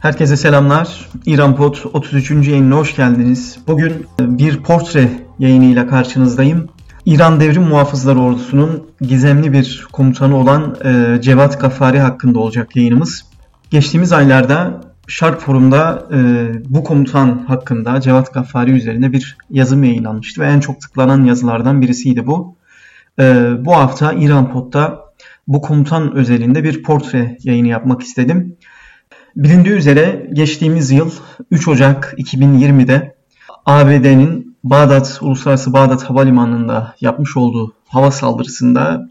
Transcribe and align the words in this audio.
Herkese 0.00 0.36
selamlar. 0.36 1.08
İran 1.26 1.56
Pot 1.56 1.86
33. 1.92 2.30
yayınına 2.30 2.76
hoş 2.76 2.96
geldiniz. 2.96 3.58
Bugün 3.66 4.06
e, 4.20 4.38
bir 4.38 4.62
portre 4.62 5.10
yayınıyla 5.38 5.86
karşınızdayım. 5.86 6.68
İran 7.06 7.40
Devrim 7.40 7.62
Muhafızları 7.62 8.20
Ordusu'nun 8.20 8.90
gizemli 9.00 9.52
bir 9.52 9.86
komutanı 9.92 10.36
olan 10.36 10.76
e, 10.84 11.20
Cevat 11.22 11.60
Gafari 11.60 12.00
hakkında 12.00 12.38
olacak 12.38 12.76
yayınımız. 12.76 13.24
Geçtiğimiz 13.70 14.12
aylarda 14.12 14.80
Şark 15.06 15.40
Forum'da 15.40 16.08
e, 16.12 16.18
bu 16.68 16.84
komutan 16.84 17.44
hakkında 17.48 18.00
Cevat 18.00 18.34
Gafari 18.34 18.70
üzerine 18.70 19.12
bir 19.12 19.36
yazım 19.50 19.84
yayınlanmıştı 19.84 20.40
ve 20.40 20.46
en 20.46 20.60
çok 20.60 20.80
tıklanan 20.80 21.24
yazılardan 21.24 21.80
birisiydi 21.80 22.26
bu. 22.26 22.56
Bu 23.58 23.76
hafta 23.76 24.12
İran 24.12 24.52
Pot'ta 24.52 25.00
bu 25.48 25.60
komutan 25.60 26.14
özelinde 26.14 26.64
bir 26.64 26.82
portre 26.82 27.38
yayını 27.42 27.68
yapmak 27.68 28.02
istedim. 28.02 28.56
Bilindiği 29.38 29.74
üzere 29.74 30.30
geçtiğimiz 30.32 30.90
yıl 30.90 31.10
3 31.50 31.68
Ocak 31.68 32.14
2020'de 32.18 33.16
ABD'nin 33.66 34.56
Bağdat 34.64 35.18
Uluslararası 35.22 35.72
Bağdat 35.72 36.02
Havalimanı'nda 36.02 36.94
yapmış 37.00 37.36
olduğu 37.36 37.74
hava 37.88 38.10
saldırısında 38.10 39.08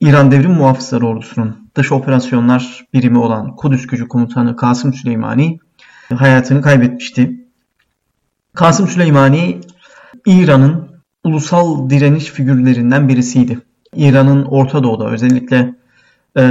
İran 0.00 0.30
Devrim 0.30 0.50
Muhafızları 0.50 1.06
Ordusu'nun 1.06 1.70
dış 1.74 1.92
operasyonlar 1.92 2.84
birimi 2.92 3.18
olan 3.18 3.56
Kudüs 3.56 3.86
Gücü 3.86 4.08
Komutanı 4.08 4.56
Kasım 4.56 4.94
Süleymani 4.94 5.58
hayatını 6.14 6.62
kaybetmişti. 6.62 7.46
Kasım 8.54 8.88
Süleymani 8.88 9.60
İran'ın 10.26 10.88
ulusal 11.24 11.90
direniş 11.90 12.24
figürlerinden 12.24 13.08
birisiydi. 13.08 13.58
İran'ın 13.96 14.44
Orta 14.44 14.82
Doğu'da 14.82 15.10
özellikle 15.10 15.74
e, 16.36 16.42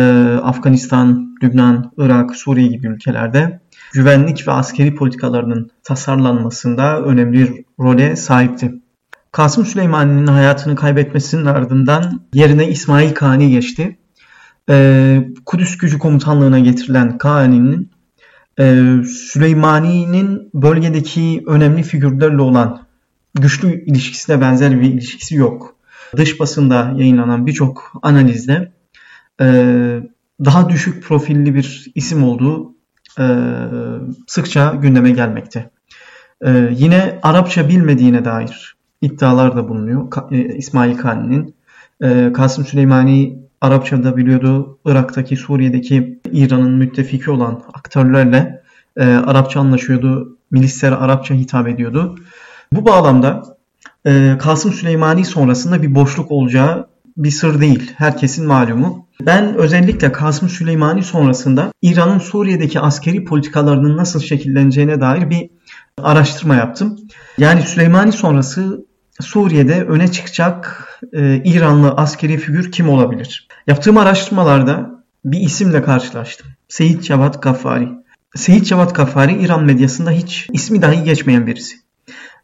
Afganistan, 0.43 1.35
Lübnan, 1.43 1.91
Irak, 1.97 2.35
Suriye 2.35 2.67
gibi 2.67 2.87
ülkelerde 2.87 3.59
güvenlik 3.93 4.47
ve 4.47 4.51
askeri 4.51 4.95
politikalarının 4.95 5.71
tasarlanmasında 5.83 7.01
önemli 7.01 7.65
role 7.79 8.15
sahipti. 8.15 8.73
Kasım 9.31 9.65
Süleymani'nin 9.65 10.27
hayatını 10.27 10.75
kaybetmesinin 10.75 11.45
ardından 11.45 12.21
yerine 12.33 12.69
İsmail 12.69 13.13
Kani 13.13 13.49
geçti. 13.49 13.97
Ee, 14.69 15.27
Kudüs 15.45 15.77
Gücü 15.77 15.99
Komutanlığı'na 15.99 16.59
getirilen 16.59 17.17
Kani'nin 17.17 17.91
e, 18.59 18.63
Süleymani'nin 19.07 20.49
bölgedeki 20.53 21.43
önemli 21.47 21.83
figürlerle 21.83 22.41
olan 22.41 22.81
güçlü 23.33 23.85
ilişkisine 23.85 24.41
benzer 24.41 24.81
bir 24.81 24.89
ilişkisi 24.89 25.35
yok. 25.35 25.75
Dış 26.17 26.39
basında 26.39 26.93
yayınlanan 26.95 27.45
birçok 27.45 27.91
analizde 28.01 28.71
daha 30.45 30.69
düşük 30.69 31.03
profilli 31.03 31.55
bir 31.55 31.91
isim 31.95 32.23
olduğu 32.23 32.73
e, 33.19 33.25
sıkça 34.27 34.75
gündeme 34.81 35.11
gelmekte. 35.11 35.69
E, 36.45 36.69
yine 36.71 37.19
Arapça 37.23 37.69
bilmediğine 37.69 38.25
dair 38.25 38.75
iddialar 39.01 39.55
da 39.55 39.69
bulunuyor 39.69 40.07
e, 40.31 40.55
İsmail 40.55 40.97
Kani'nin. 40.97 41.55
E, 42.03 42.33
Kasım 42.33 42.65
Süleymani 42.65 43.39
Arapça 43.61 44.03
da 44.03 44.17
biliyordu. 44.17 44.79
Irak'taki, 44.85 45.35
Suriye'deki 45.35 46.19
İran'ın 46.31 46.71
müttefiki 46.71 47.31
olan 47.31 47.63
aktörlerle 47.73 48.63
e, 48.97 49.05
Arapça 49.05 49.59
anlaşıyordu. 49.59 50.37
Milislere 50.51 50.95
Arapça 50.95 51.33
hitap 51.33 51.67
ediyordu. 51.67 52.15
Bu 52.73 52.85
bağlamda 52.85 53.43
Kasım 54.39 54.73
Süleymani 54.73 55.25
sonrasında 55.25 55.81
bir 55.81 55.95
boşluk 55.95 56.31
olacağı 56.31 56.87
bir 57.17 57.31
sır 57.31 57.61
değil. 57.61 57.91
Herkesin 57.97 58.47
malumu. 58.47 59.07
Ben 59.21 59.55
özellikle 59.55 60.11
Kasım 60.11 60.49
Süleymani 60.49 61.03
sonrasında 61.03 61.71
İran'ın 61.81 62.19
Suriye'deki 62.19 62.79
askeri 62.79 63.25
politikalarının 63.25 63.97
nasıl 63.97 64.19
şekilleneceğine 64.19 65.01
dair 65.01 65.29
bir 65.29 65.49
araştırma 65.97 66.55
yaptım. 66.55 66.99
Yani 67.37 67.61
Süleymani 67.61 68.11
sonrası 68.11 68.85
Suriye'de 69.21 69.83
öne 69.83 70.11
çıkacak 70.11 70.87
e, 71.13 71.41
İranlı 71.43 71.91
askeri 71.91 72.37
figür 72.37 72.71
kim 72.71 72.89
olabilir? 72.89 73.47
Yaptığım 73.67 73.97
araştırmalarda 73.97 75.03
bir 75.25 75.39
isimle 75.39 75.83
karşılaştım. 75.83 76.47
Seyit 76.67 77.03
Cevat 77.03 77.41
Gaffari. 77.41 77.89
Seyit 78.35 78.65
Cevat 78.65 78.95
Gaffari 78.95 79.33
İran 79.33 79.63
medyasında 79.63 80.11
hiç 80.11 80.47
ismi 80.53 80.81
dahi 80.81 81.03
geçmeyen 81.03 81.47
birisi. 81.47 81.75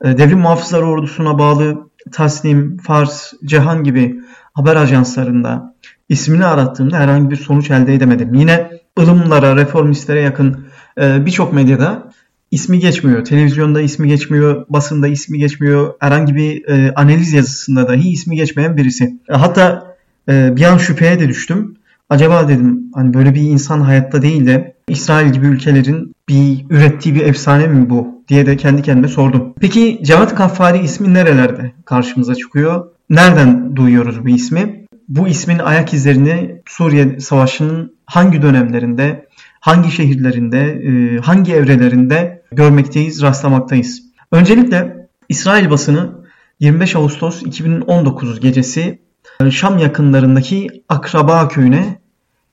E, 0.03 0.18
Devrim 0.18 0.40
Muhafızları 0.40 0.86
Ordusu'na 0.86 1.40
bağlı 1.40 1.90
Tasnim, 2.12 2.78
Fars, 2.78 3.34
Cehan 3.46 3.84
gibi 3.84 4.20
haber 4.54 4.76
ajanslarında 4.76 5.76
ismini 6.10 6.46
arattığımda 6.46 6.98
herhangi 6.98 7.30
bir 7.30 7.36
sonuç 7.36 7.72
elde 7.72 7.94
edemedim. 7.94 8.34
Yine 8.34 8.72
ılımlara, 9.00 9.56
reformistlere 9.56 10.22
yakın 10.22 10.66
e, 11.02 11.26
birçok 11.26 11.54
medyada 11.54 12.12
ismi 12.52 12.80
geçmiyor. 12.80 13.26
Televizyonda 13.26 13.82
ismi 13.82 14.08
geçmiyor, 14.08 14.66
basında 14.70 15.08
ismi 15.08 15.38
geçmiyor. 15.38 15.94
Herhangi 16.00 16.36
bir 16.36 16.68
e, 16.68 16.94
analiz 16.94 17.34
yazısında 17.34 17.88
dahi 17.88 18.10
ismi 18.10 18.36
geçmeyen 18.36 18.78
birisi. 18.78 19.20
E, 19.30 19.34
hatta 19.34 19.90
bir 20.28 20.64
an 20.64 20.78
şüpheye 20.78 21.20
de 21.20 21.30
düştüm. 21.30 21.76
Acaba 22.10 22.48
dedim 22.48 22.84
hani 22.94 23.14
böyle 23.14 23.36
bir 23.36 23.42
insan 23.42 23.81
hayatta 23.81 24.22
değil 24.22 24.46
de 24.46 24.76
İsrail 24.88 25.34
gibi 25.34 25.46
ülkelerin 25.46 26.16
bir 26.30 26.66
ürettiği 26.70 27.16
bir 27.16 27.26
efsane 27.26 27.68
mi 27.68 27.90
bu 27.90 28.19
diye 28.29 28.45
de 28.45 28.57
kendi 28.57 28.81
kendime 28.81 29.07
sordum. 29.07 29.53
Peki 29.59 30.00
Cevat 30.03 30.35
Kaffari 30.35 30.79
ismi 30.79 31.13
nerelerde 31.13 31.72
karşımıza 31.85 32.35
çıkıyor? 32.35 32.91
Nereden 33.09 33.75
duyuyoruz 33.75 34.25
bu 34.25 34.29
ismi? 34.29 34.85
Bu 35.07 35.28
ismin 35.28 35.59
ayak 35.59 35.94
izlerini 35.94 36.62
Suriye 36.66 37.19
Savaşı'nın 37.19 37.95
hangi 38.06 38.41
dönemlerinde, 38.41 39.28
hangi 39.59 39.91
şehirlerinde, 39.91 40.59
e, 40.59 41.18
hangi 41.18 41.53
evrelerinde 41.53 42.41
görmekteyiz, 42.51 43.22
rastlamaktayız. 43.22 44.01
Öncelikle 44.31 45.07
İsrail 45.29 45.69
basını 45.69 46.19
25 46.59 46.95
Ağustos 46.95 47.44
2019 47.44 48.39
gecesi 48.39 49.00
e, 49.41 49.51
Şam 49.51 49.78
yakınlarındaki 49.78 50.68
Akraba 50.89 51.47
köyüne 51.47 52.00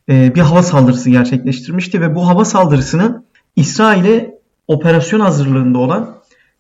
e, 0.09 0.35
bir 0.35 0.41
hava 0.41 0.63
saldırısı 0.63 1.11
gerçekleştirmişti 1.11 2.01
ve 2.01 2.15
bu 2.15 2.29
hava 2.29 2.45
saldırısını 2.45 3.25
İsrail'e 3.57 4.36
operasyon 4.69 5.21
hazırlığında 5.21 5.79
olan 5.79 6.17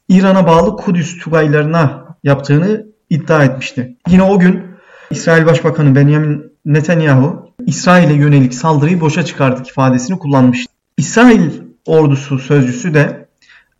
İran'a 0.08 0.46
bağlı 0.46 0.76
Kudüs 0.76 1.18
Tugaylarına 1.18 2.16
yaptığını 2.24 2.86
iddia 3.10 3.44
etmişti. 3.44 3.96
Yine 4.08 4.22
o 4.22 4.38
gün 4.38 4.62
İsrail 5.10 5.46
Başbakanı 5.46 5.94
Benjamin 5.94 6.52
Netanyahu 6.64 7.50
İsrail'e 7.66 8.14
yönelik 8.14 8.54
saldırıyı 8.54 9.00
boşa 9.00 9.24
çıkardık 9.24 9.68
ifadesini 9.68 10.18
kullanmıştı. 10.18 10.72
İsrail 10.96 11.50
ordusu 11.86 12.38
sözcüsü 12.38 12.94
de 12.94 13.28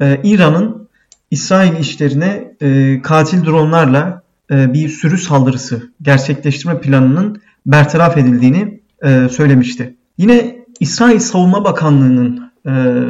e, 0.01 0.21
İran'ın 0.25 0.89
İsrail 1.31 1.79
işlerine 1.79 2.55
e, 2.63 3.03
katil 3.03 3.45
dronlarla 3.45 4.23
e, 4.51 4.73
bir 4.73 4.89
sürü 4.89 5.19
saldırısı 5.19 5.93
gerçekleştirme 6.03 6.81
planının 6.81 7.43
bertaraf 7.67 8.17
edildiğini 8.17 8.81
e, 9.05 9.29
söylemişti. 9.29 9.97
Yine 10.19 10.57
İsrail 10.81 11.19
Savunma 11.19 11.65
Bakanlığı'nın 11.65 12.53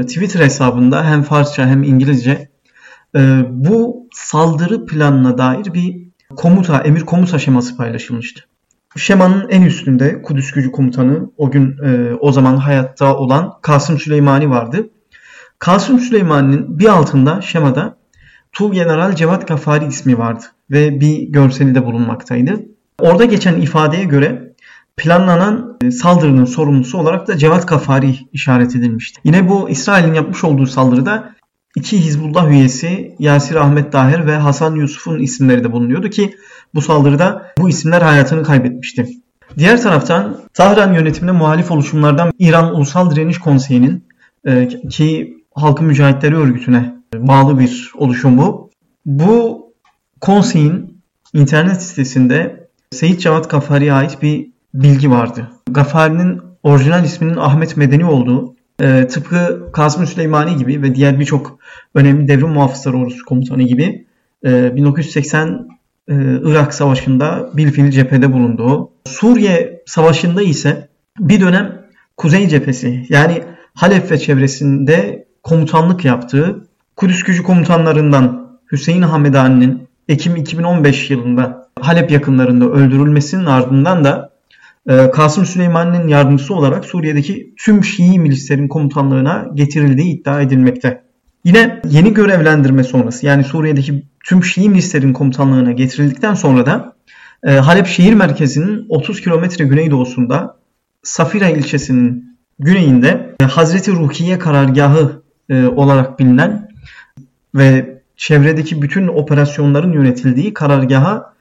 Twitter 0.03 0.41
hesabında 0.41 1.05
hem 1.05 1.23
Farsça 1.23 1.67
hem 1.67 1.83
İngilizce 1.83 2.49
e, 3.17 3.43
bu 3.51 4.09
saldırı 4.13 4.87
planına 4.87 5.39
dair 5.39 5.75
bir 5.75 6.07
komuta, 6.37 6.79
emir 6.79 7.01
komuta 7.01 7.39
şeması 7.39 7.77
paylaşılmıştı. 7.77 8.41
Şemanın 8.97 9.49
en 9.49 9.63
üstünde 9.63 10.23
Kudüs 10.23 10.53
Gücü 10.53 10.73
Komutanı 10.73 11.31
o 11.37 11.51
gün 11.51 11.77
e, 11.85 12.15
o 12.21 12.33
zaman 12.33 12.57
hayatta 12.57 13.17
olan 13.17 13.53
Kasım 13.63 13.99
Süleymani 13.99 14.51
vardı. 14.51 14.91
Kasım 15.59 15.99
Süleymani'nin 15.99 16.79
bir 16.79 16.87
altında 16.87 17.41
şemada 17.41 17.97
Tu 18.53 18.73
General 18.73 19.15
Cevat 19.15 19.49
Gafari 19.49 19.87
ismi 19.87 20.19
vardı 20.19 20.45
ve 20.71 21.01
bir 21.01 21.23
görseli 21.23 21.75
de 21.75 21.87
bulunmaktaydı. 21.87 22.61
Orada 23.01 23.25
geçen 23.25 23.61
ifadeye 23.61 24.05
göre 24.05 24.46
planlanan 24.97 25.77
e, 25.85 25.91
saldırının 25.91 26.45
sorumlusu 26.45 26.99
olarak 26.99 27.29
da 27.29 27.39
Cevat 27.39 27.69
Gafari 27.69 28.17
işaret 28.33 28.77
edilmişti. 28.77 29.21
Yine 29.25 29.49
bu 29.49 29.71
İsrail'in 29.71 30.15
yapmış 30.15 30.45
olduğu 30.45 30.67
saldırıda 30.67 31.35
iki 31.77 31.99
Hizbullah 32.05 32.51
üyesi 32.51 33.15
Yasir 33.19 33.57
Ahmet 33.57 33.93
Daher 33.93 34.27
ve 34.27 34.37
Hasan 34.37 34.75
Yusuf'un 34.75 35.19
isimleri 35.19 35.65
de 35.65 35.73
bulunuyordu 35.73 36.11
ki 36.11 36.35
bu 36.75 36.81
saldırıda 36.81 37.53
bu 37.59 37.69
isimler 37.69 38.03
hayatını 38.03 38.43
kaybetmişti. 38.43 39.09
Diğer 39.59 39.83
taraftan 39.83 40.39
Tahran 40.55 40.95
yönetimine 40.95 41.33
muhalif 41.33 41.71
oluşumlardan 41.71 42.33
İran 42.39 42.75
Ulusal 42.75 43.11
Direniş 43.11 43.39
Konseyi'nin 43.39 44.05
e, 44.45 44.69
ki 44.69 45.37
Halkın 45.55 45.87
Mücahitleri 45.87 46.37
Örgütü'ne 46.37 46.95
bağlı 47.15 47.59
bir 47.59 47.93
oluşum 47.95 48.39
bu. 48.39 48.71
Bu 49.07 49.67
konseyin 50.21 51.03
internet 51.33 51.83
sitesinde 51.83 52.69
Seyit 52.91 53.21
Cevat 53.21 53.51
Gafari'ye 53.51 53.93
ait 53.93 54.23
bir 54.23 54.56
bilgi 54.83 55.11
vardı. 55.11 55.51
Gafari'nin 55.71 56.43
orijinal 56.63 57.05
isminin 57.05 57.37
Ahmet 57.37 57.77
Medeni 57.77 58.05
olduğu 58.05 58.55
e, 58.81 59.07
tıpkı 59.07 59.69
Kasım 59.73 60.07
Süleymani 60.07 60.57
gibi 60.57 60.83
ve 60.83 60.95
diğer 60.95 61.21
birçok 61.21 61.59
önemli 61.95 62.29
devrim 62.29 62.49
muhafızları 62.49 62.97
ordusu 62.97 63.25
komutanı 63.25 63.63
gibi 63.63 64.07
e, 64.47 64.77
1980 64.77 65.69
e, 66.09 66.15
Irak 66.43 66.75
Savaşı'nda 66.75 67.51
bilfil 67.55 67.91
cephede 67.91 68.33
bulunduğu, 68.33 68.91
Suriye 69.07 69.83
Savaşı'nda 69.87 70.43
ise 70.43 70.89
bir 71.19 71.41
dönem 71.41 71.87
Kuzey 72.17 72.49
cephesi 72.49 73.07
yani 73.09 73.43
Halep 73.75 74.11
ve 74.11 74.19
çevresinde 74.19 75.27
komutanlık 75.43 76.05
yaptığı 76.05 76.67
Kudüs 76.97 77.23
gücü 77.23 77.43
komutanlarından 77.43 78.59
Hüseyin 78.73 79.03
Hamedani'nin 79.03 79.89
Ekim 80.09 80.37
2015 80.37 81.11
yılında 81.11 81.69
Halep 81.81 82.11
yakınlarında 82.11 82.65
öldürülmesinin 82.65 83.47
ardından 83.47 84.05
da 84.05 84.36
Kasım 84.87 85.47
Süleyman'ın 85.47 86.09
yardımcısı 86.09 86.55
olarak 86.55 86.85
Suriye'deki 86.85 87.55
tüm 87.57 87.85
Şii 87.85 88.19
milislerin 88.19 88.69
komutanlığına 88.69 89.47
getirildiği 89.55 90.21
iddia 90.21 90.41
edilmekte. 90.41 91.03
Yine 91.45 91.81
yeni 91.91 92.15
görevlendirme 92.15 92.85
sonrası 92.85 93.27
yani 93.27 93.45
Suriye'deki 93.45 94.07
tüm 94.25 94.45
Şii 94.45 94.69
milislerin 94.69 95.13
komutanlığına 95.13 95.73
getirildikten 95.73 96.35
sonra 96.35 96.67
da 96.67 96.97
e, 97.45 97.51
Halep 97.51 97.87
şehir 97.87 98.15
merkezinin 98.15 98.87
30 98.89 99.21
kilometre 99.21 99.65
güneydoğusunda 99.65 100.57
Safira 101.03 101.49
ilçesinin 101.49 102.39
güneyinde 102.59 103.35
e, 103.41 103.45
Hazreti 103.45 103.93
Rukiye 103.93 104.39
karargahı 104.39 105.23
olarak 105.77 106.19
bilinen 106.19 106.69
ve 107.55 108.01
çevredeki 108.17 108.83
bütün 108.83 109.09
operasyonların 109.09 109.93
yönetildiği 109.93 110.55
karargaha 110.55 111.17
e, 111.17 111.36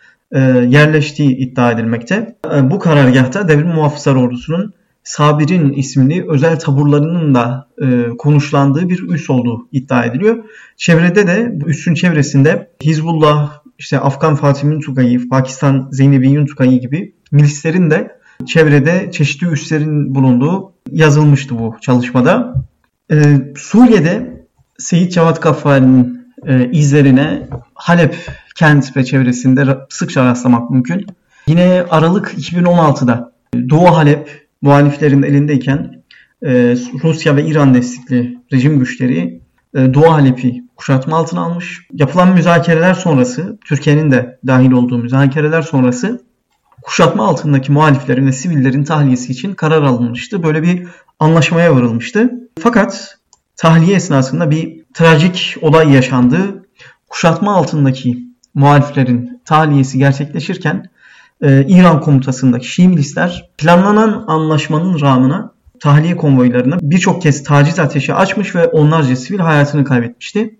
yerleştiği 0.69 1.37
iddia 1.37 1.71
edilmekte. 1.71 2.35
E, 2.55 2.71
bu 2.71 2.79
karargahta 2.79 3.47
devrim 3.47 3.67
muhafızlar 3.67 4.15
ordusunun 4.15 4.73
Sabir'in 5.03 5.73
isimli 5.73 6.25
özel 6.29 6.59
taburlarının 6.59 7.35
da 7.35 7.67
e, 7.81 8.17
konuşlandığı 8.17 8.89
bir 8.89 9.09
üs 9.09 9.29
olduğu 9.29 9.67
iddia 9.71 10.05
ediliyor. 10.05 10.43
Çevrede 10.77 11.27
de 11.27 11.51
bu 11.53 11.69
üssün 11.69 11.93
çevresinde 11.93 12.69
Hizbullah, 12.83 13.61
işte 13.77 13.99
Afgan 13.99 14.35
Fatih 14.35 14.79
Tugayı, 14.85 15.29
Pakistan 15.29 15.89
Zeynebi 15.91 16.45
Tugayı 16.45 16.79
gibi 16.79 17.15
milislerin 17.31 17.91
de 17.91 18.19
çevrede 18.45 19.11
çeşitli 19.11 19.47
üslerin 19.47 20.15
bulunduğu 20.15 20.73
yazılmıştı 20.91 21.59
bu 21.59 21.75
çalışmada. 21.81 22.53
Ee, 23.11 23.23
Suriye'de 23.57 24.45
Seyit 24.77 25.13
Cevat 25.13 25.41
Gaffari'nin 25.41 26.27
e, 26.47 26.69
izlerine 26.71 27.47
Halep 27.85 28.15
kent 28.55 28.97
ve 28.97 29.05
çevresinde 29.05 29.77
sıkça 29.89 30.25
rastlamak 30.25 30.71
mümkün. 30.71 31.05
Yine 31.47 31.85
Aralık 31.89 32.33
2016'da 32.33 33.31
Doğu 33.69 33.97
Halep 33.97 34.47
muhaliflerin 34.61 35.23
elindeyken 35.23 36.03
e, 36.45 36.75
Rusya 37.03 37.35
ve 37.35 37.45
İran 37.45 37.73
destekli 37.73 38.37
rejim 38.53 38.79
güçleri 38.79 39.41
e, 39.75 39.93
Doğu 39.93 40.11
Halep'i 40.11 40.63
kuşatma 40.75 41.17
altına 41.17 41.41
almış. 41.41 41.87
Yapılan 41.93 42.33
müzakereler 42.33 42.93
sonrası, 42.93 43.57
Türkiye'nin 43.65 44.11
de 44.11 44.39
dahil 44.47 44.71
olduğu 44.71 44.97
müzakereler 44.97 45.61
sonrası 45.61 46.23
kuşatma 46.83 47.27
altındaki 47.27 47.71
muhaliflerin 47.71 48.27
ve 48.27 48.31
sivillerin 48.31 48.83
tahliyesi 48.83 49.31
için 49.31 49.53
karar 49.53 49.81
alınmıştı. 49.81 50.43
Böyle 50.43 50.63
bir 50.63 50.87
anlaşmaya 51.19 51.75
varılmıştı. 51.75 52.33
Fakat 52.59 53.17
tahliye 53.55 53.95
esnasında 53.95 54.51
bir 54.51 54.83
trajik 54.93 55.57
olay 55.61 55.93
yaşandı. 55.93 56.64
Kuşatma 57.15 57.55
altındaki 57.55 58.23
muhaliflerin 58.53 59.41
tahliyesi 59.45 59.97
gerçekleşirken 59.97 60.89
e, 61.41 61.65
İran 61.67 62.01
komutasındaki 62.01 62.67
Şii 62.67 62.87
milisler 62.87 63.49
planlanan 63.57 64.23
anlaşmanın 64.27 65.01
rağmına 65.01 65.51
tahliye 65.79 66.17
konvoylarına 66.17 66.77
birçok 66.81 67.21
kez 67.21 67.43
taciz 67.43 67.79
ateşi 67.79 68.13
açmış 68.13 68.55
ve 68.55 68.67
onlarca 68.67 69.15
sivil 69.15 69.39
hayatını 69.39 69.83
kaybetmişti. 69.83 70.59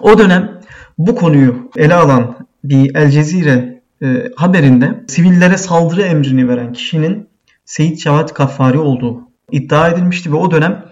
O 0.00 0.18
dönem 0.18 0.60
bu 0.98 1.14
konuyu 1.14 1.70
ele 1.76 1.94
alan 1.94 2.36
bir 2.64 2.94
El 2.94 3.10
Cezire 3.10 3.82
e, 4.02 4.06
haberinde 4.36 5.04
sivillere 5.08 5.56
saldırı 5.56 6.02
emrini 6.02 6.48
veren 6.48 6.72
kişinin 6.72 7.28
Seyit 7.64 8.00
Cevat 8.00 8.36
Gaffari 8.36 8.78
olduğu 8.78 9.20
iddia 9.52 9.88
edilmişti 9.88 10.32
ve 10.32 10.36
o 10.36 10.50
dönem 10.50 10.84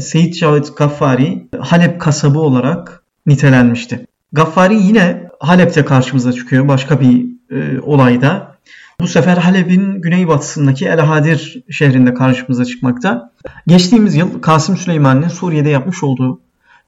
Seyit 0.00 0.34
Cevat 0.34 0.76
Gaffari 0.76 1.48
Halep 1.58 2.00
kasabı 2.00 2.38
olarak 2.38 3.04
nitelenmişti. 3.26 4.06
Gaffari 4.32 4.82
yine 4.82 5.28
Halep'te 5.40 5.84
karşımıza 5.84 6.32
çıkıyor 6.32 6.68
başka 6.68 7.00
bir 7.00 7.26
e, 7.50 7.80
olayda. 7.80 8.56
Bu 9.00 9.06
sefer 9.06 9.36
Halep'in 9.36 10.00
güneybatısındaki 10.02 10.86
El 10.86 11.00
Hadir 11.00 11.62
şehrinde 11.70 12.14
karşımıza 12.14 12.64
çıkmakta. 12.64 13.30
Geçtiğimiz 13.66 14.14
yıl 14.14 14.40
Kasım 14.40 14.76
Süleyman'ın 14.76 15.28
Suriye'de 15.28 15.68
yapmış 15.68 16.02
olduğu 16.02 16.40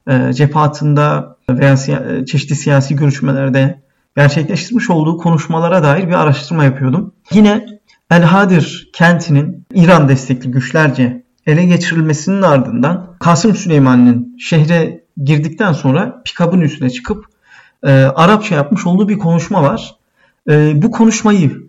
e, 0.09 0.33
cephe 0.33 0.61
veya 1.51 1.77
siya- 1.77 2.21
e, 2.23 2.27
çeşitli 2.27 2.55
siyasi 2.55 2.97
görüşmelerde 2.97 3.81
gerçekleştirmiş 4.17 4.91
olduğu 4.91 5.17
konuşmalara 5.19 5.83
dair 5.83 6.09
bir 6.09 6.13
araştırma 6.13 6.65
yapıyordum. 6.65 7.13
Yine 7.33 7.67
El 8.11 8.23
Hadir 8.23 8.91
kentinin 8.93 9.65
İran 9.75 10.09
destekli 10.09 10.51
güçlerce 10.51 11.25
ele 11.47 11.65
geçirilmesinin 11.65 12.43
ardından 12.43 13.17
Kasım 13.21 13.57
Süleyman'ın 13.57 14.37
şehre 14.39 15.05
girdikten 15.25 15.73
sonra 15.73 16.23
pikabın 16.25 16.61
üstüne 16.61 16.91
çıkıp 16.91 17.34
e, 17.85 17.91
Arapça 17.93 18.55
yapmış 18.55 18.87
olduğu 18.87 19.09
bir 19.09 19.19
konuşma 19.19 19.63
var. 19.63 19.97
E, 20.51 20.83
bu 20.83 20.91
konuşmayı 20.91 21.65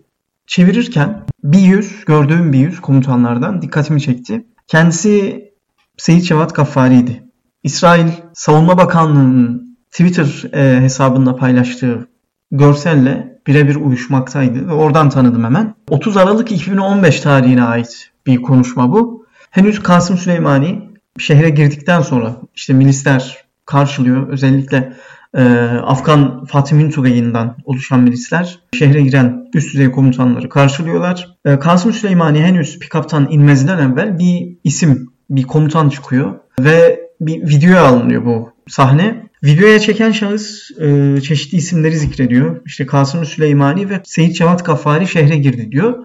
çevirirken 0.46 1.24
bir 1.44 1.58
yüz, 1.58 2.04
gördüğüm 2.04 2.52
bir 2.52 2.58
yüz 2.58 2.80
komutanlardan 2.80 3.62
dikkatimi 3.62 4.00
çekti. 4.00 4.46
Kendisi 4.66 5.44
Seyit 5.96 6.24
Cevat 6.24 6.54
Gaffari'ydi. 6.54 7.22
İsrail 7.62 8.08
Savunma 8.34 8.78
Bakanlığı'nın 8.78 9.76
Twitter 9.90 10.54
e, 10.54 10.80
hesabında 10.80 11.36
paylaştığı 11.36 12.08
görselle 12.50 13.38
birebir 13.46 13.76
uyuşmaktaydı 13.76 14.68
ve 14.68 14.72
oradan 14.72 15.10
tanıdım 15.10 15.44
hemen. 15.44 15.74
30 15.88 16.16
Aralık 16.16 16.52
2015 16.52 17.20
tarihine 17.20 17.62
ait 17.62 18.10
bir 18.26 18.42
konuşma 18.42 18.92
bu. 18.92 19.26
Henüz 19.50 19.82
Kasım 19.82 20.18
Süleymani 20.18 20.90
şehre 21.18 21.50
girdikten 21.50 22.00
sonra 22.00 22.36
işte 22.54 22.72
milisler 22.72 23.44
karşılıyor. 23.66 24.28
Özellikle 24.28 24.92
e, 25.36 25.42
Afgan 25.82 26.44
Fatih 26.44 26.76
Mintugay'ından 26.76 27.56
oluşan 27.64 28.00
milisler 28.00 28.58
şehre 28.74 29.00
giren 29.00 29.48
üst 29.54 29.74
düzey 29.74 29.90
komutanları 29.90 30.48
karşılıyorlar. 30.48 31.36
E, 31.44 31.58
Kasım 31.58 31.92
Süleymani 31.92 32.42
henüz 32.42 32.78
pikaptan 32.78 33.28
inmezden 33.30 33.78
evvel 33.78 34.18
bir 34.18 34.56
isim, 34.64 35.10
bir 35.30 35.42
komutan 35.42 35.88
çıkıyor 35.88 36.34
ve 36.60 37.00
bir 37.20 37.48
videoya 37.48 37.82
alınıyor 37.82 38.24
bu 38.24 38.52
sahne. 38.68 39.26
Videoya 39.44 39.80
çeken 39.80 40.12
şahıs 40.12 40.70
e, 40.80 41.20
çeşitli 41.20 41.58
isimleri 41.58 41.96
zikrediyor. 41.98 42.60
İşte 42.66 42.86
Kasım 42.86 43.24
Süleymani 43.24 43.90
ve 43.90 44.00
Seyit 44.04 44.36
Cevat 44.36 44.64
Kafari 44.64 45.06
şehre 45.06 45.36
girdi 45.36 45.72
diyor. 45.72 45.98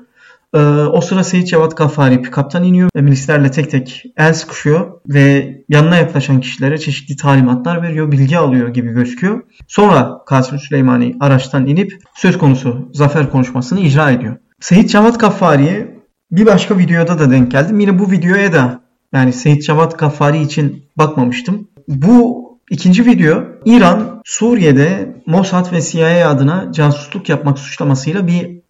Ee, 0.53 0.59
o 0.59 1.01
sıra 1.01 1.23
Seyit 1.23 1.47
Cevat 1.47 1.77
Gaffari 1.77 2.21
pikaptan 2.21 2.63
iniyor 2.63 2.89
ve 2.95 3.01
milislerle 3.01 3.51
tek 3.51 3.71
tek 3.71 4.03
el 4.17 4.33
sıkışıyor 4.33 4.91
ve 5.07 5.55
yanına 5.69 5.95
yaklaşan 5.95 6.41
kişilere 6.41 6.77
çeşitli 6.77 7.15
talimatlar 7.15 7.81
veriyor, 7.81 8.11
bilgi 8.11 8.37
alıyor 8.37 8.69
gibi 8.69 8.89
gözüküyor. 8.89 9.41
Sonra 9.67 10.17
Kasım 10.25 10.59
Süleymani 10.59 11.15
araçtan 11.19 11.67
inip 11.67 11.99
söz 12.15 12.37
konusu 12.37 12.89
zafer 12.93 13.31
konuşmasını 13.31 13.79
icra 13.79 14.11
ediyor. 14.11 14.37
Seyit 14.59 14.89
Cevat 14.89 15.19
Gaffari'ye 15.19 16.01
bir 16.31 16.45
başka 16.45 16.77
videoda 16.77 17.19
da 17.19 17.31
denk 17.31 17.51
geldim. 17.51 17.79
Yine 17.79 17.99
bu 17.99 18.11
videoya 18.11 18.53
da 18.53 18.81
yani 19.13 19.33
Seyit 19.33 19.63
Cevat 19.65 19.99
Gaffari 19.99 20.41
için 20.41 20.85
bakmamıştım. 20.97 21.67
Bu 21.87 22.41
ikinci 22.69 23.05
video 23.05 23.43
İran 23.65 24.21
Suriye'de 24.25 25.15
Mossad 25.25 25.71
ve 25.71 25.81
CIA 25.81 26.29
adına 26.29 26.71
casusluk 26.71 27.29
yapmak 27.29 27.59
suçlamasıyla 27.59 28.27
bir 28.27 28.60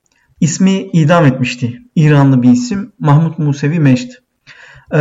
ismi 0.42 0.72
idam 0.72 1.26
etmişti. 1.26 1.82
İranlı 1.96 2.42
bir 2.42 2.50
isim 2.50 2.92
Mahmut 3.00 3.40
Musevi 3.40 3.80
Mecd. 3.80 4.10
Ee, 4.94 4.98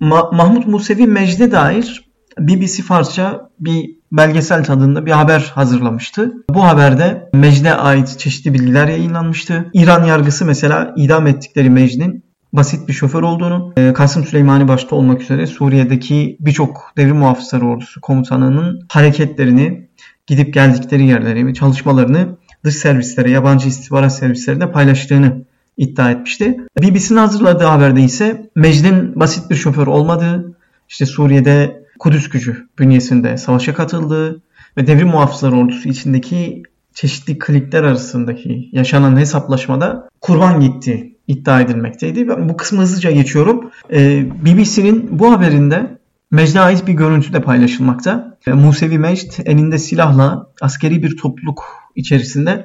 Ma- 0.00 0.36
Mahmut 0.36 0.66
Musevi 0.66 1.06
Mecd'e 1.06 1.52
dair 1.52 2.12
BBC 2.38 2.82
Farsça 2.82 3.50
bir 3.60 3.90
belgesel 4.12 4.64
tadında 4.64 5.06
bir 5.06 5.10
haber 5.10 5.52
hazırlamıştı. 5.54 6.32
Bu 6.50 6.64
haberde 6.64 7.30
Mecd'e 7.34 7.74
ait 7.74 8.18
çeşitli 8.18 8.54
bilgiler 8.54 8.88
yayınlanmıştı. 8.88 9.70
İran 9.74 10.04
yargısı 10.04 10.44
mesela 10.44 10.94
idam 10.96 11.26
ettikleri 11.26 11.70
Mecd'in 11.70 12.24
basit 12.52 12.88
bir 12.88 12.92
şoför 12.92 13.22
olduğunu, 13.22 13.72
e, 13.76 13.92
Kasım 13.92 14.24
Süleymani 14.24 14.68
başta 14.68 14.96
olmak 14.96 15.22
üzere 15.22 15.46
Suriye'deki 15.46 16.36
birçok 16.40 16.92
devrim 16.96 17.16
muhafızları 17.16 17.66
ordusu 17.66 18.00
komutanının 18.00 18.80
hareketlerini, 18.88 19.88
gidip 20.26 20.54
geldikleri 20.54 21.06
yerleri 21.06 21.54
çalışmalarını 21.54 22.36
dış 22.64 22.74
servislere, 22.74 23.30
yabancı 23.30 23.68
istihbarat 23.68 24.16
servislerine 24.16 24.72
paylaştığını 24.72 25.44
iddia 25.76 26.10
etmişti. 26.10 26.56
BBC'nin 26.82 27.18
hazırladığı 27.18 27.64
haberde 27.64 28.02
ise 28.02 28.50
Mecd'in 28.54 29.20
basit 29.20 29.50
bir 29.50 29.54
şoför 29.54 29.86
olmadığı, 29.86 30.54
işte 30.88 31.06
Suriye'de 31.06 31.82
Kudüs 31.98 32.28
gücü 32.28 32.68
bünyesinde 32.78 33.36
savaşa 33.36 33.74
katıldığı 33.74 34.42
ve 34.76 34.86
devrim 34.86 35.08
muhafızları 35.08 35.56
ordusu 35.56 35.88
içindeki 35.88 36.62
çeşitli 36.94 37.38
klikler 37.38 37.84
arasındaki 37.84 38.68
yaşanan 38.72 39.16
hesaplaşmada 39.16 40.08
kurban 40.20 40.60
gitti 40.60 41.16
iddia 41.28 41.60
edilmekteydi. 41.60 42.28
Ben 42.28 42.48
bu 42.48 42.56
kısmı 42.56 42.82
hızlıca 42.82 43.10
geçiyorum. 43.10 43.70
Ee, 43.92 44.26
BBC'nin 44.44 45.18
bu 45.18 45.32
haberinde 45.32 45.98
Mecd'e 46.30 46.60
ait 46.60 46.86
bir 46.86 46.92
görüntü 46.92 47.32
de 47.32 47.42
paylaşılmakta. 47.42 48.38
Ee, 48.46 48.52
Musevi 48.52 48.98
Mecd 48.98 49.32
elinde 49.44 49.78
silahla 49.78 50.46
askeri 50.60 51.02
bir 51.02 51.16
topluluk 51.16 51.64
içerisinde 51.96 52.64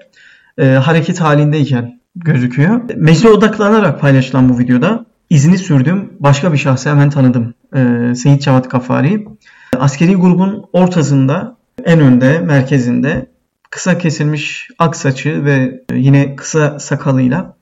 e, 0.58 0.66
hareket 0.66 1.22
halindeyken 1.22 2.00
gözüküyor. 2.16 2.82
Mecde 2.96 3.30
odaklanarak 3.30 4.02
paylaşılan 4.02 4.50
bu 4.50 4.60
videoda 4.60 5.06
izini 5.30 5.58
sürdüğüm 5.58 6.14
başka 6.20 6.54
bir 6.54 6.58
şahsı 6.58 6.90
hemen 6.90 7.10
tanıdım. 7.10 7.54
e, 7.76 8.16
Seyit 8.16 8.42
Cevat 8.42 8.72
Gafari. 8.72 9.28
Askeri 9.80 10.16
grubun 10.16 10.66
ortasında, 10.74 11.58
en 11.86 12.00
önde, 12.00 12.40
merkezinde 12.40 13.30
kısa 13.70 13.98
kesilmiş 13.98 14.70
ak 14.80 14.96
saçı 14.96 15.46
ve 15.46 15.84
yine 15.94 16.36
kısa 16.36 16.80
sakalıyla 16.80 17.58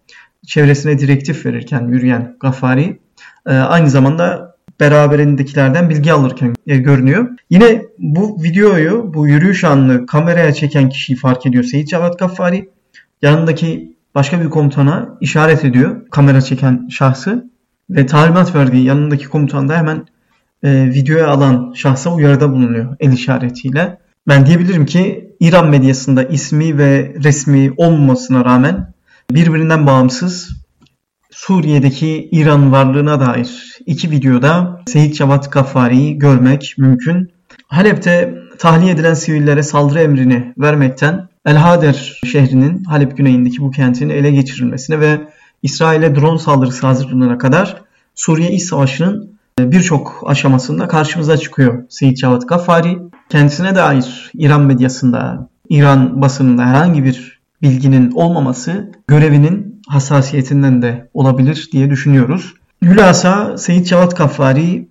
çevresine 0.48 1.00
direktif 1.00 1.46
verirken 1.46 1.88
yürüyen 1.88 2.36
Gafari 2.40 3.00
e, 3.48 3.54
aynı 3.54 3.90
zamanda 3.90 4.45
beraberindekilerden 4.80 5.90
bilgi 5.90 6.14
alırken 6.14 6.56
e, 6.68 6.78
görünüyor. 6.78 7.30
Yine 7.50 7.82
bu 8.00 8.44
videoyu, 8.44 9.14
bu 9.14 9.28
yürüyüş 9.28 9.64
anını 9.64 10.06
kameraya 10.06 10.54
çeken 10.54 10.90
kişiyi 10.90 11.16
fark 11.16 11.46
ediyor 11.46 11.64
Seyit 11.64 11.90
Cevat 11.90 12.20
Gaffari. 12.20 12.70
Yanındaki 13.22 13.96
başka 14.16 14.42
bir 14.42 14.50
komutana 14.50 15.18
işaret 15.22 15.66
ediyor 15.66 16.10
kamera 16.12 16.42
çeken 16.42 16.88
şahsı 16.92 17.50
ve 17.90 18.06
talimat 18.06 18.56
verdiği 18.56 18.86
yanındaki 18.86 19.26
komutan 19.26 19.70
da 19.70 19.78
hemen 19.78 20.06
e, 20.64 20.86
videoya 20.94 21.28
alan 21.28 21.74
şahsa 21.76 22.14
uyarıda 22.14 22.52
bulunuyor 22.52 22.96
el 23.00 23.12
işaretiyle. 23.12 23.98
Ben 24.28 24.46
diyebilirim 24.46 24.86
ki 24.86 25.32
İran 25.40 25.70
medyasında 25.70 26.24
ismi 26.24 26.78
ve 26.78 27.14
resmi 27.24 27.74
olmamasına 27.78 28.46
rağmen 28.46 28.94
birbirinden 29.32 29.88
bağımsız 29.88 30.65
Suriye'deki 31.36 32.30
İran 32.32 32.72
varlığına 32.72 33.20
dair 33.20 33.78
iki 33.86 34.12
videoda 34.12 34.82
Seyit 34.88 35.16
Cevat 35.16 35.52
Gaffari'yi 35.52 36.18
görmek 36.18 36.76
mümkün. 36.78 37.32
Halep'te 37.68 38.36
tahliye 38.60 38.92
edilen 38.92 39.14
sivillere 39.14 39.64
saldırı 39.64 40.00
emrini 40.00 40.54
vermekten 40.58 41.28
El 41.46 41.56
Hader 41.56 42.20
şehrinin 42.26 42.84
Halep 42.84 43.18
güneyindeki 43.18 43.60
bu 43.60 43.72
kentin 43.72 44.10
ele 44.10 44.32
geçirilmesine 44.32 45.00
ve 45.00 45.22
İsrail'e 45.64 46.16
drone 46.16 46.40
saldırısı 46.40 46.88
hazırlığına 46.88 47.38
kadar 47.38 47.82
Suriye 48.16 48.52
İç 48.52 48.64
Savaşı'nın 48.64 49.30
birçok 49.60 50.24
aşamasında 50.26 50.88
karşımıza 50.88 51.38
çıkıyor 51.38 51.84
Seyit 51.90 52.18
Cevat 52.18 52.50
Gaffari. 52.50 52.98
Kendisine 53.30 53.76
dair 53.76 54.32
İran 54.34 54.62
medyasında, 54.62 55.50
İran 55.70 56.22
basınında 56.22 56.66
herhangi 56.66 57.04
bir 57.04 57.40
bilginin 57.62 58.12
olmaması 58.12 58.92
görevinin 59.08 59.65
hassasiyetinden 59.88 60.82
de 60.82 61.10
olabilir 61.14 61.70
diye 61.72 61.90
düşünüyoruz. 61.90 62.54
Hülasa 62.82 63.58
Seyit 63.58 63.88
Cevat 63.88 64.18
Gaffari 64.18 64.88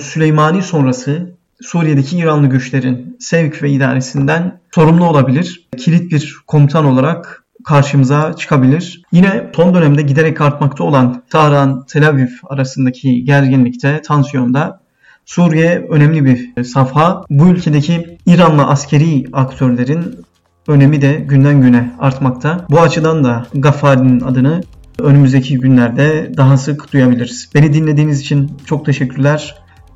Süleymani 0.00 0.62
sonrası 0.62 1.34
Suriye'deki 1.60 2.16
İranlı 2.16 2.46
güçlerin 2.46 3.16
sevk 3.20 3.62
ve 3.62 3.70
idaresinden 3.70 4.60
sorumlu 4.74 5.04
olabilir. 5.04 5.68
Kilit 5.76 6.12
bir 6.12 6.36
komutan 6.46 6.84
olarak 6.84 7.44
karşımıza 7.64 8.36
çıkabilir. 8.36 9.02
Yine 9.12 9.50
son 9.56 9.74
dönemde 9.74 10.02
giderek 10.02 10.40
artmakta 10.40 10.84
olan 10.84 11.22
Tahran, 11.30 11.84
Tel 11.86 12.08
Aviv 12.08 12.28
arasındaki 12.44 13.24
gerginlikte, 13.24 14.02
tansiyonda 14.02 14.80
Suriye 15.26 15.86
önemli 15.90 16.24
bir 16.24 16.64
safha. 16.64 17.24
Bu 17.30 17.48
ülkedeki 17.48 18.18
İranlı 18.26 18.66
askeri 18.66 19.24
aktörlerin 19.32 20.24
önemi 20.68 21.02
de 21.02 21.14
günden 21.14 21.62
güne 21.62 21.92
artmakta. 21.98 22.66
Bu 22.70 22.80
açıdan 22.80 23.24
da 23.24 23.46
Gaffari'nin 23.54 24.20
adını 24.20 24.62
önümüzdeki 24.98 25.58
günlerde 25.58 26.32
daha 26.36 26.56
sık 26.56 26.92
duyabiliriz. 26.92 27.50
Beni 27.54 27.72
dinlediğiniz 27.72 28.20
için 28.20 28.52
çok 28.66 28.86
teşekkürler. 28.86 29.54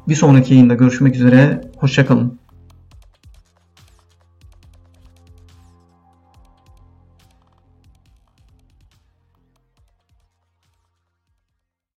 Bir 0.09 0.15
sonraki 0.15 0.55
yayında 0.55 0.75
görüşmek 0.75 1.15
üzere. 1.15 1.61
Hoşçakalın. 1.77 2.39